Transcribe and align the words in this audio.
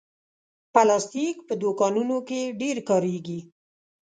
پلاستيک 0.73 1.37
په 1.47 1.53
دوکانونو 1.61 2.15
کې 2.27 2.41
ډېر 2.61 2.77
کارېږي. 2.89 3.39